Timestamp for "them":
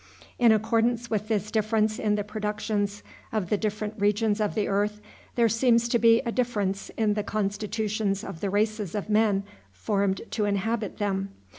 10.97-11.29